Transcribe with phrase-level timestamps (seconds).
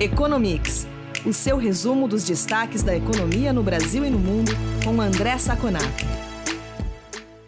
[0.00, 0.86] Economics,
[1.26, 4.52] o seu resumo dos destaques da economia no Brasil e no mundo,
[4.84, 6.04] com André Saconato.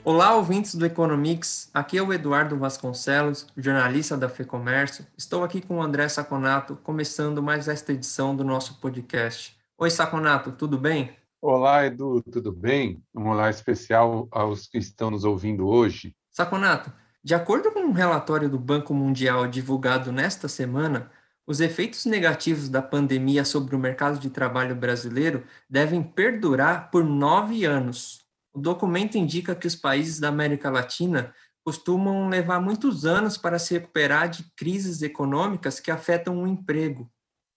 [0.03, 1.71] Olá, ouvintes do Economics.
[1.73, 5.07] Aqui é o Eduardo Vasconcelos, jornalista da FEComércio.
[5.17, 9.57] Estou aqui com o André Saconato, começando mais esta edição do nosso podcast.
[9.79, 11.17] Oi, Saconato, tudo bem?
[11.41, 13.01] Olá, Edu, tudo bem?
[13.15, 16.17] Um olá especial aos que estão nos ouvindo hoje.
[16.29, 16.93] Saconato,
[17.23, 21.13] de acordo com um relatório do Banco Mundial divulgado nesta semana,
[21.51, 27.65] os efeitos negativos da pandemia sobre o mercado de trabalho brasileiro devem perdurar por nove
[27.65, 28.21] anos.
[28.53, 33.75] O documento indica que os países da América Latina costumam levar muitos anos para se
[33.75, 37.11] recuperar de crises econômicas que afetam o emprego.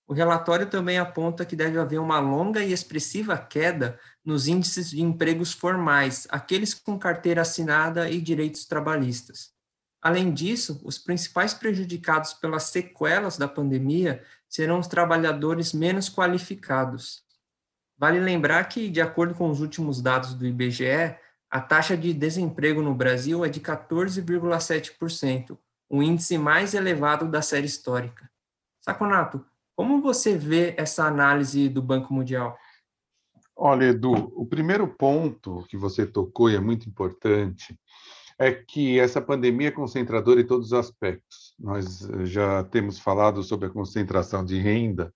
[0.07, 5.03] O relatório também aponta que deve haver uma longa e expressiva queda nos índices de
[5.03, 9.53] empregos formais, aqueles com carteira assinada e direitos trabalhistas.
[10.03, 17.23] Além disso, os principais prejudicados pelas sequelas da pandemia serão os trabalhadores menos qualificados.
[17.97, 21.15] Vale lembrar que, de acordo com os últimos dados do IBGE,
[21.49, 27.67] a taxa de desemprego no Brasil é de 14,7%, o índice mais elevado da série
[27.67, 28.29] histórica.
[28.81, 32.57] Saconato, como você vê essa análise do Banco Mundial?
[33.55, 37.79] Olha, Edu, o primeiro ponto que você tocou e é muito importante
[38.37, 41.53] é que essa pandemia é concentradora em todos os aspectos.
[41.59, 45.13] Nós eh, já temos falado sobre a concentração de renda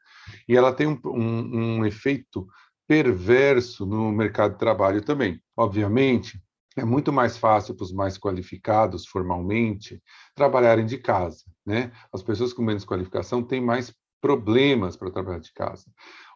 [0.48, 2.48] e ela tem um, um, um efeito
[2.88, 5.42] perverso no mercado de trabalho também.
[5.56, 6.42] Obviamente,
[6.76, 10.02] é muito mais fácil para os mais qualificados formalmente
[10.36, 11.92] trabalharem de casa, né?
[12.14, 15.86] As pessoas com menos qualificação têm mais problemas para trabalhar de casa,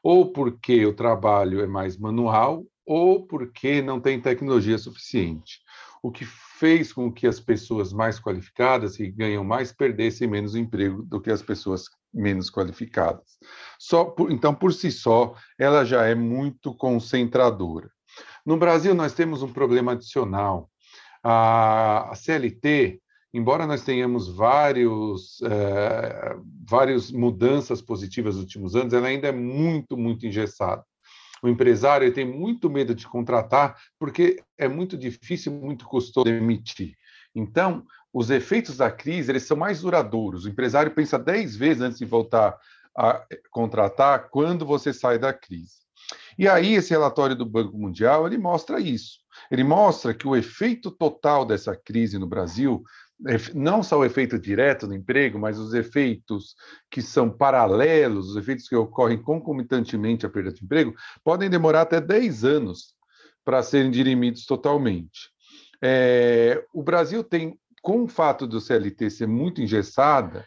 [0.04, 5.60] ou porque o trabalho é mais manual, ou porque não tem tecnologia suficiente
[6.02, 6.26] o que
[6.62, 11.32] fez com que as pessoas mais qualificadas, que ganham mais, perdessem menos emprego do que
[11.32, 13.26] as pessoas menos qualificadas.
[14.16, 17.90] Por, então, por si só, ela já é muito concentradora.
[18.46, 20.70] No Brasil, nós temos um problema adicional.
[21.24, 23.02] A, a CLT,
[23.34, 26.36] embora nós tenhamos vários, é,
[26.70, 30.86] várias mudanças positivas nos últimos anos, ela ainda é muito, muito engessada
[31.42, 36.96] o empresário tem muito medo de contratar porque é muito difícil, muito custoso demitir.
[37.34, 40.46] Então, os efeitos da crise eles são mais duradouros.
[40.46, 42.58] O empresário pensa dez vezes antes de voltar
[42.96, 45.82] a contratar quando você sai da crise.
[46.38, 49.21] E aí esse relatório do Banco Mundial ele mostra isso.
[49.50, 52.84] Ele mostra que o efeito total dessa crise no Brasil
[53.54, 56.56] não só o efeito direto no emprego, mas os efeitos
[56.90, 60.94] que são paralelos, os efeitos que ocorrem concomitantemente à perda de emprego,
[61.24, 62.96] podem demorar até 10 anos
[63.46, 65.30] para serem dirimidos totalmente.
[65.84, 70.44] É, o Brasil tem, com o fato do CLT ser muito engessada,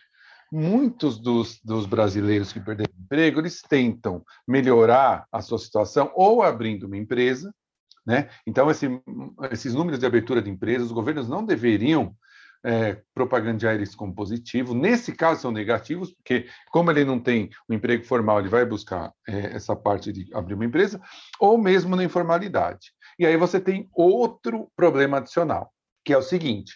[0.51, 6.87] muitos dos, dos brasileiros que perderam emprego, eles tentam melhorar a sua situação ou abrindo
[6.87, 7.53] uma empresa,
[8.07, 8.29] né?
[8.47, 8.89] Então, esse,
[9.51, 12.15] esses números de abertura de empresas, os governos não deveriam
[12.65, 14.75] é, propagandear eles como positivo.
[14.75, 19.13] Nesse caso, são negativos, porque, como ele não tem um emprego formal, ele vai buscar
[19.29, 21.01] é, essa parte de abrir uma empresa,
[21.39, 22.93] ou mesmo na informalidade.
[23.19, 25.71] E aí você tem outro problema adicional,
[26.05, 26.75] que é o seguinte: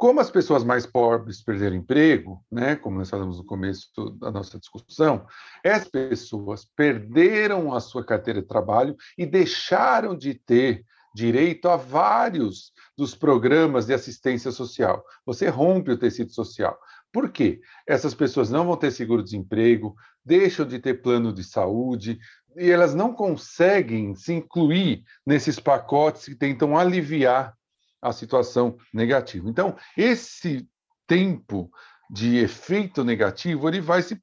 [0.00, 3.86] como as pessoas mais pobres perderam emprego, né, como nós falamos no começo
[4.18, 5.26] da nossa discussão,
[5.62, 12.72] essas pessoas perderam a sua carteira de trabalho e deixaram de ter direito a vários
[12.96, 15.04] dos programas de assistência social.
[15.26, 16.78] Você rompe o tecido social.
[17.12, 17.60] Por quê?
[17.86, 19.94] Essas pessoas não vão ter seguro-desemprego,
[20.24, 22.18] deixam de ter plano de saúde,
[22.56, 27.54] e elas não conseguem se incluir nesses pacotes que tentam aliviar
[28.00, 29.48] a situação negativa.
[29.48, 30.68] Então, esse
[31.06, 31.70] tempo
[32.10, 34.20] de efeito negativo ele vai se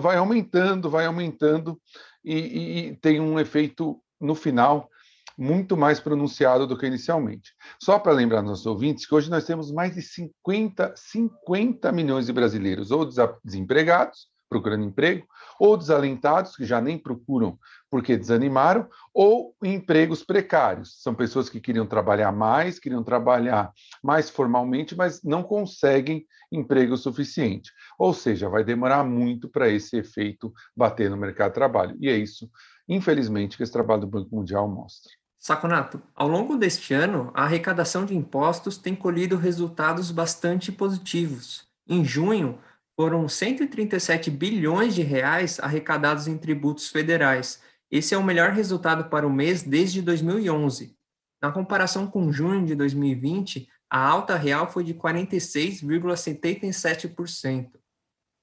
[0.00, 1.80] vai aumentando, vai aumentando
[2.24, 4.88] e, e, e tem um efeito no final
[5.36, 7.52] muito mais pronunciado do que inicialmente.
[7.82, 12.32] Só para lembrar nossos ouvintes que hoje nós temos mais de 50, 50 milhões de
[12.32, 13.08] brasileiros ou
[13.44, 15.26] desempregados, procurando emprego,
[15.58, 17.58] ou desalentados, que já nem procuram
[17.90, 21.00] porque desanimaram, ou empregos precários.
[21.00, 27.70] São pessoas que queriam trabalhar mais, queriam trabalhar mais formalmente, mas não conseguem emprego suficiente.
[27.98, 31.96] Ou seja, vai demorar muito para esse efeito bater no mercado de trabalho.
[32.00, 32.50] E é isso,
[32.88, 35.12] infelizmente, que esse trabalho do Banco Mundial mostra.
[35.38, 41.68] Saconato, ao longo deste ano, a arrecadação de impostos tem colhido resultados bastante positivos.
[41.86, 42.58] Em junho,
[42.96, 47.60] foram 137 bilhões de reais arrecadados em tributos federais.
[47.90, 50.96] Esse é o melhor resultado para o mês desde 2011.
[51.42, 57.72] Na comparação com junho de 2020, a alta real foi de 46,77%.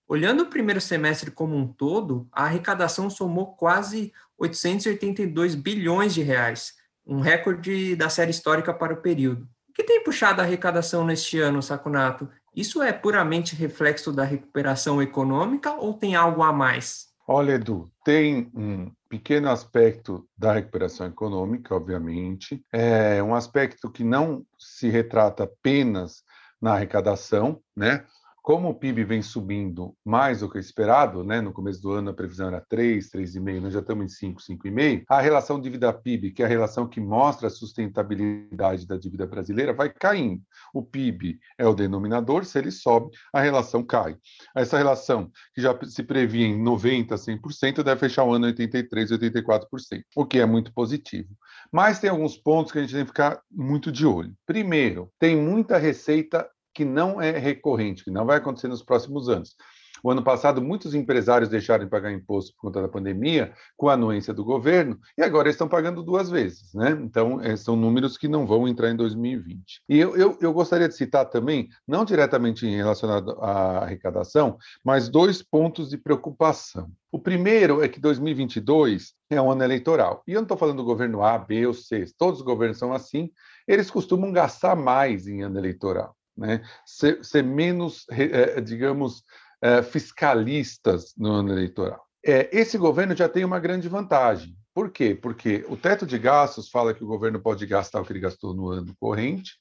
[0.07, 6.73] Olhando o primeiro semestre como um todo, a arrecadação somou quase 882 bilhões de reais,
[7.05, 9.47] um recorde da série histórica para o período.
[9.69, 12.27] O que tem puxado a arrecadação neste ano, Saconato?
[12.55, 17.07] Isso é puramente reflexo da recuperação econômica ou tem algo a mais?
[17.27, 24.45] Olha, Edu, tem um pequeno aspecto da recuperação econômica, obviamente, é um aspecto que não
[24.59, 26.23] se retrata apenas
[26.61, 28.05] na arrecadação, né?
[28.41, 31.41] Como o PIB vem subindo mais do que esperado, né?
[31.41, 35.03] no começo do ano a previsão era 3, 3,5, nós já estamos em 5, 5,5,
[35.07, 39.89] a relação dívida-PIB, que é a relação que mostra a sustentabilidade da dívida brasileira, vai
[39.89, 40.41] caindo.
[40.73, 44.17] O PIB é o denominador, se ele sobe, a relação cai.
[44.55, 49.19] Essa relação, que já se previa em 90%, 100%, deve fechar o ano em 83%,
[49.19, 51.29] 84%, o que é muito positivo.
[51.71, 54.33] Mas tem alguns pontos que a gente tem que ficar muito de olho.
[54.45, 59.55] Primeiro, tem muita receita que não é recorrente, que não vai acontecer nos próximos anos.
[60.03, 63.93] O ano passado, muitos empresários deixaram de pagar imposto por conta da pandemia, com a
[63.93, 66.73] anuência do governo, e agora estão pagando duas vezes.
[66.73, 66.97] Né?
[67.03, 69.81] Então, eh, são números que não vão entrar em 2020.
[69.87, 75.43] E eu, eu, eu gostaria de citar também, não diretamente relacionado à arrecadação, mas dois
[75.43, 76.89] pontos de preocupação.
[77.11, 80.23] O primeiro é que 2022 é um ano eleitoral.
[80.27, 82.91] E eu não estou falando do governo A, B ou C, todos os governos são
[82.91, 83.29] assim,
[83.67, 86.63] eles costumam gastar mais em ano eleitoral né?
[86.85, 89.23] ser, ser menos, é, digamos,
[89.61, 92.03] é, fiscalistas no ano eleitoral.
[92.25, 94.55] É, esse governo já tem uma grande vantagem.
[94.73, 95.13] Por quê?
[95.13, 98.53] Porque o teto de gastos fala que o governo pode gastar o que ele gastou
[98.53, 99.57] no ano corrente,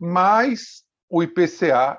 [0.00, 1.98] mais o IPCA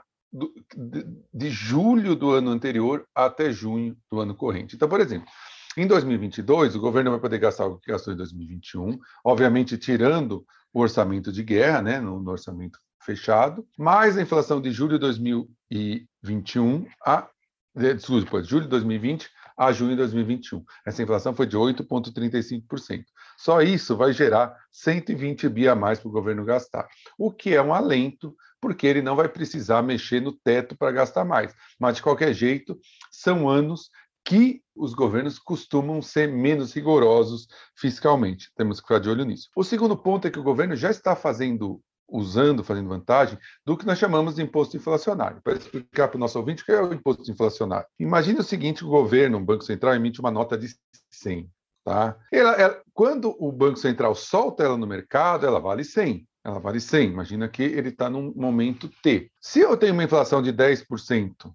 [1.33, 4.75] de, julho do ano anterior até junho do ano corrente.
[4.75, 5.27] Então, por exemplo,
[5.75, 10.79] em 2022, o governo vai poder gastar o que gastou em 2021, obviamente tirando o
[10.79, 17.27] orçamento de guerra, né, no orçamento fechado, mais a inflação de julho de 2021 a
[17.73, 20.63] desculpa, julho de 2020 a junho de 2021.
[20.85, 23.03] Essa inflação foi de 8,35%.
[23.37, 26.87] Só isso vai gerar 120 bi a mais para o governo gastar,
[27.17, 31.25] o que é um alento, porque ele não vai precisar mexer no teto para gastar
[31.25, 31.53] mais.
[31.79, 32.79] Mas, de qualquer jeito,
[33.11, 33.89] são anos
[34.23, 38.51] que os governos costumam ser menos rigorosos fiscalmente.
[38.55, 39.49] Temos que ficar de olho nisso.
[39.55, 43.85] O segundo ponto é que o governo já está fazendo usando, fazendo vantagem, do que
[43.85, 45.41] nós chamamos de imposto inflacionário.
[45.41, 47.87] Para explicar para o nosso ouvinte o que é o imposto inflacionário.
[47.97, 50.67] Imagine o seguinte, o governo, o Banco Central, emite uma nota de
[51.09, 51.49] 100.
[51.83, 52.15] Tá?
[52.31, 56.27] Ela, ela, quando o Banco Central solta ela no mercado, ela vale 100.
[56.43, 57.09] Ela vale 100.
[57.09, 59.31] Imagina que ele está num momento T.
[59.39, 61.51] Se eu tenho uma inflação de 10%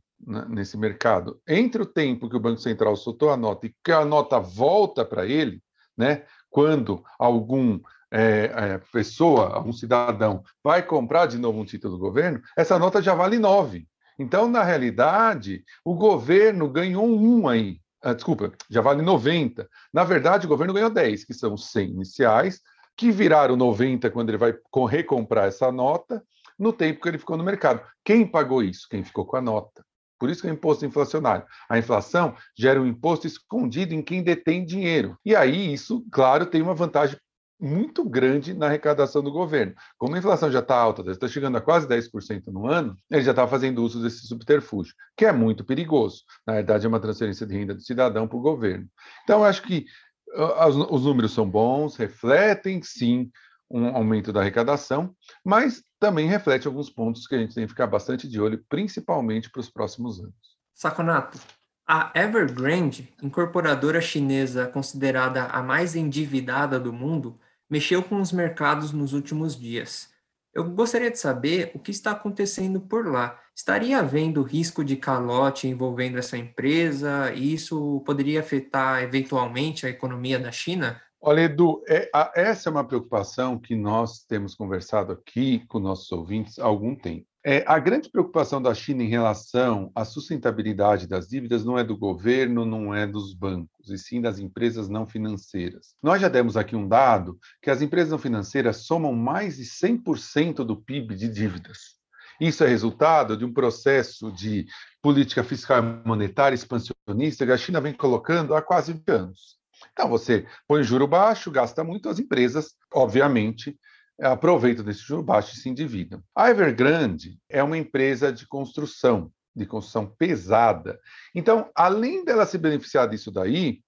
[0.48, 4.04] nesse mercado, entre o tempo que o Banco Central soltou a nota e que a
[4.04, 5.62] nota volta para ele,
[5.96, 7.78] né, quando algum
[8.16, 13.02] é, é, pessoa, um cidadão, vai comprar de novo um título do governo, essa nota
[13.02, 13.86] já vale 9.
[14.18, 17.78] Então, na realidade, o governo ganhou um aí.
[18.02, 19.68] Ah, desculpa, já vale 90.
[19.92, 22.60] Na verdade, o governo ganhou 10, que são 100 iniciais,
[22.96, 24.54] que viraram 90 quando ele vai
[24.88, 26.24] recomprar essa nota,
[26.58, 27.82] no tempo que ele ficou no mercado.
[28.02, 28.88] Quem pagou isso?
[28.88, 29.84] Quem ficou com a nota.
[30.18, 31.44] Por isso que é imposto inflacionário.
[31.68, 35.18] A inflação gera um imposto escondido em quem detém dinheiro.
[35.22, 37.18] E aí, isso, claro, tem uma vantagem
[37.58, 39.74] muito grande na arrecadação do governo.
[39.96, 43.30] Como a inflação já está alta, está chegando a quase 10% no ano, ele já
[43.30, 46.22] está fazendo uso desse subterfúgio, que é muito perigoso.
[46.46, 48.86] Na verdade, é uma transferência de renda do cidadão para o governo.
[49.24, 49.86] Então, acho que
[50.34, 53.30] uh, os números são bons, refletem, sim,
[53.70, 55.14] um aumento da arrecadação,
[55.44, 59.50] mas também reflete alguns pontos que a gente tem que ficar bastante de olho, principalmente
[59.50, 60.34] para os próximos anos.
[60.74, 61.38] Saconato,
[61.86, 69.12] a Evergrande, incorporadora chinesa considerada a mais endividada do mundo, mexeu com os mercados nos
[69.12, 70.08] últimos dias.
[70.54, 73.38] Eu gostaria de saber o que está acontecendo por lá.
[73.54, 77.30] Estaria havendo risco de calote envolvendo essa empresa?
[77.34, 81.00] E isso poderia afetar eventualmente a economia da China?
[81.20, 86.10] Olha, Edu, é, a, essa é uma preocupação que nós temos conversado aqui com nossos
[86.12, 87.26] ouvintes há algum tempo.
[87.48, 91.96] É, a grande preocupação da China em relação à sustentabilidade das dívidas não é do
[91.96, 95.94] governo, não é dos bancos, e sim das empresas não financeiras.
[96.02, 100.64] Nós já demos aqui um dado que as empresas não financeiras somam mais de 100%
[100.64, 101.94] do PIB de dívidas.
[102.40, 104.66] Isso é resultado de um processo de
[105.00, 109.56] política fiscal e monetária expansionista que a China vem colocando há quase 20 anos.
[109.92, 113.78] Então, você põe juro baixo, gasta muito, as empresas, obviamente,
[114.20, 116.22] aproveitam desse juro baixo e se endividam.
[116.34, 120.98] A Evergrande é uma empresa de construção, de construção pesada.
[121.34, 123.80] Então, além dela se beneficiar disso daí,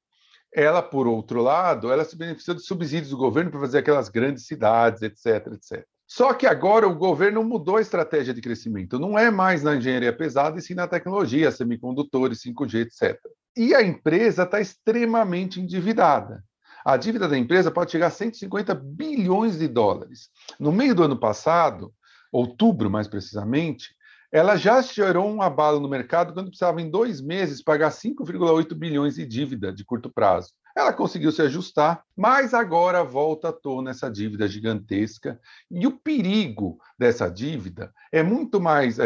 [0.55, 4.47] ela, por outro lado, ela se beneficia de subsídios do governo para fazer aquelas grandes
[4.47, 5.87] cidades, etc, etc.
[6.07, 8.99] Só que agora o governo mudou a estratégia de crescimento.
[8.99, 13.21] Não é mais na engenharia pesada, e sim na tecnologia, semicondutores, 5G, etc.
[13.55, 16.43] E a empresa está extremamente endividada.
[16.89, 20.31] A dívida da empresa pode chegar a 150 bilhões de dólares.
[20.59, 21.93] No meio do ano passado,
[22.33, 23.91] outubro mais precisamente,
[24.33, 29.17] ela já gerou um abalo no mercado quando precisava, em dois meses, pagar 5,8 bilhões
[29.17, 30.55] de dívida de curto prazo.
[30.77, 35.41] Ela conseguiu se ajustar, mas agora volta à tona essa dívida gigantesca.
[35.71, 38.97] E o perigo dessa dívida é muito mais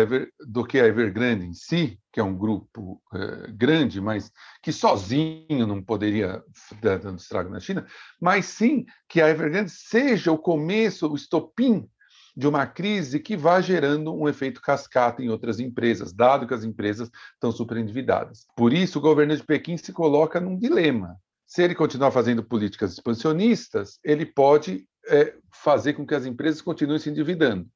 [0.46, 4.30] do que a Evergrande em si, que é um grupo eh, grande, mas
[4.62, 6.42] que sozinho não poderia
[6.82, 7.86] dar tanto estrago na China,
[8.20, 11.88] mas sim que a Evergrande seja o começo, o estopim
[12.36, 16.64] de uma crise que vá gerando um efeito cascata em outras empresas, dado que as
[16.64, 18.46] empresas estão super endividadas.
[18.56, 21.16] Por isso, o governo de Pequim se coloca num dilema.
[21.52, 26.98] Se ele continuar fazendo políticas expansionistas, ele pode é, fazer com que as empresas continuem
[26.98, 27.68] se endividando.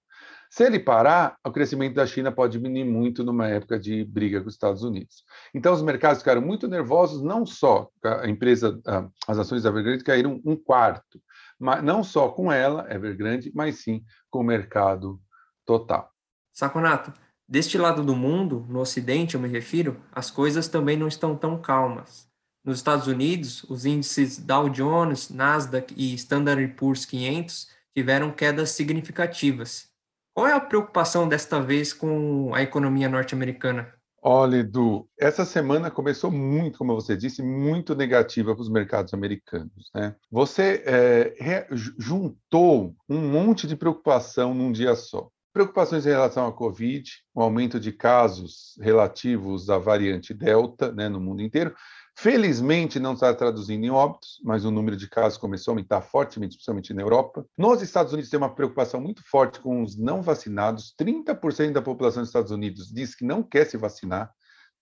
[0.48, 4.48] Se ele parar, o crescimento da China pode diminuir muito numa época de briga com
[4.48, 5.24] os Estados Unidos.
[5.54, 8.80] Então, os mercados ficaram muito nervosos, não só a empresa,
[9.28, 11.20] as ações da Evergrande caíram um quarto,
[11.60, 15.20] mas não só com ela, Evergrande, mas sim com o mercado
[15.66, 16.10] total.
[16.50, 17.12] Saconato,
[17.46, 21.60] deste lado do mundo, no Ocidente eu me refiro, as coisas também não estão tão
[21.60, 22.25] calmas.
[22.66, 29.88] Nos Estados Unidos, os índices Dow Jones, Nasdaq e Standard Poor's 500 tiveram quedas significativas.
[30.34, 33.94] Qual é a preocupação desta vez com a economia norte-americana?
[34.20, 39.88] Olha, Edu, essa semana começou muito, como você disse, muito negativa para os mercados americanos.
[39.94, 40.16] Né?
[40.28, 45.28] Você é, juntou um monte de preocupação num dia só.
[45.52, 51.20] Preocupações em relação à Covid, o aumento de casos relativos à variante Delta né, no
[51.20, 51.72] mundo inteiro,
[52.18, 56.52] Felizmente, não está traduzindo em óbitos, mas o número de casos começou a aumentar fortemente,
[56.52, 57.44] especialmente na Europa.
[57.58, 60.94] Nos Estados Unidos tem uma preocupação muito forte com os não vacinados.
[60.98, 64.32] 30% da população dos Estados Unidos diz que não quer se vacinar,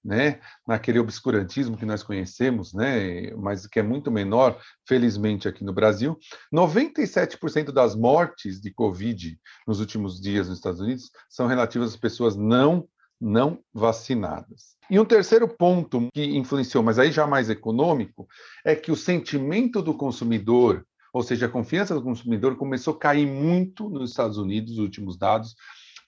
[0.04, 0.38] né?
[0.64, 3.32] naquele obscurantismo que nós conhecemos, né?
[3.32, 6.16] mas que é muito menor, felizmente, aqui no Brasil.
[6.54, 9.36] 97% das mortes de Covid
[9.66, 12.86] nos últimos dias nos Estados Unidos são relativas às pessoas não
[13.24, 14.76] não vacinadas.
[14.90, 18.28] E um terceiro ponto que influenciou, mas aí já mais econômico,
[18.62, 23.26] é que o sentimento do consumidor, ou seja, a confiança do consumidor, começou a cair
[23.26, 25.56] muito nos Estados Unidos, os últimos dados,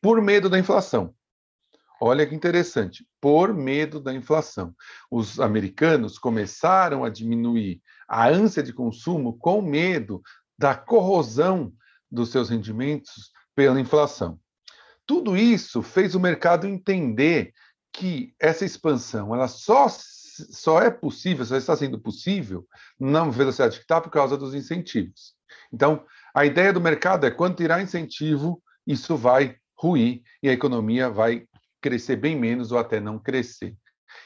[0.03, 1.15] por medo da inflação.
[1.99, 4.75] Olha que interessante, por medo da inflação.
[5.11, 10.21] Os americanos começaram a diminuir a ânsia de consumo com medo
[10.59, 11.73] da corrosão
[12.11, 14.39] dos seus rendimentos pela inflação.
[15.07, 17.53] Tudo isso fez o mercado entender
[17.93, 22.67] que essa expansão ela só, só é possível, só está sendo possível
[22.99, 25.35] na velocidade que está por causa dos incentivos.
[25.73, 31.09] Então, a ideia do mercado é quando tirar incentivo, isso vai ruir e a economia
[31.09, 31.47] vai
[31.81, 33.77] crescer bem menos ou até não crescer.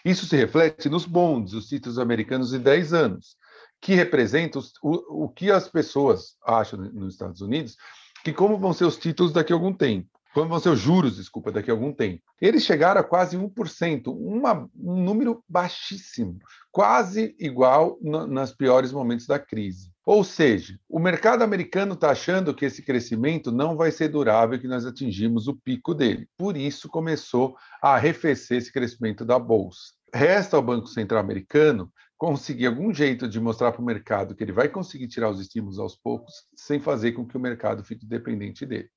[0.04, 3.36] Isso se reflete nos bonds, os títulos americanos de 10 anos,
[3.80, 7.76] que representam o, o que as pessoas acham nos Estados Unidos,
[8.24, 11.16] que como vão ser os títulos daqui a algum tempo quando vão ser os juros,
[11.16, 12.22] desculpa, daqui a algum tempo.
[12.40, 16.38] Eles chegaram a quase 1%, uma, um número baixíssimo,
[16.70, 19.92] quase igual no, nos piores momentos da crise.
[20.06, 24.68] Ou seja, o mercado americano está achando que esse crescimento não vai ser durável, que
[24.68, 26.28] nós atingimos o pico dele.
[26.36, 29.92] Por isso começou a arrefecer esse crescimento da bolsa.
[30.12, 34.52] Resta ao Banco Central americano conseguir algum jeito de mostrar para o mercado que ele
[34.52, 38.66] vai conseguir tirar os estímulos aos poucos, sem fazer com que o mercado fique dependente
[38.66, 38.90] dele.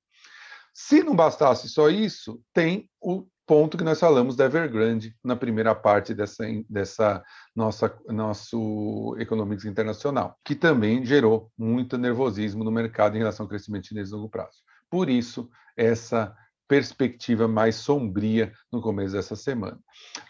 [0.74, 5.72] Se não bastasse só isso, tem o ponto que nós falamos da Evergrande na primeira
[5.72, 7.22] parte dessa, dessa
[7.54, 13.86] nossa nosso Economics Internacional, que também gerou muito nervosismo no mercado em relação ao crescimento
[13.86, 14.58] chinês no longo prazo.
[14.90, 16.34] Por isso, essa
[16.66, 19.78] perspectiva mais sombria no começo dessa semana.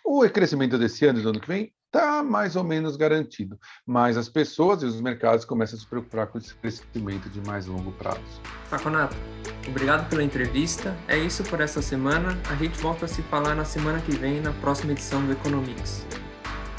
[0.05, 4.17] O crescimento desse ano e do ano que vem está mais ou menos garantido, mas
[4.17, 7.93] as pessoas e os mercados começam a se preocupar com esse crescimento de mais longo
[7.93, 8.21] prazo.
[8.69, 9.17] Saconato,
[9.69, 10.97] obrigado pela entrevista.
[11.07, 12.37] É isso por essa semana.
[12.51, 16.05] A gente volta a se falar na semana que vem, na próxima edição do Economics.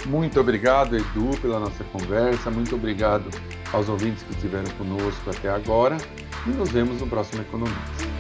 [0.06, 2.52] Muito obrigado, Edu, pela nossa conversa.
[2.52, 3.30] Muito obrigado
[3.72, 5.98] aos ouvintes que estiveram conosco até agora.
[6.46, 8.15] E nos vemos no próximo Economics.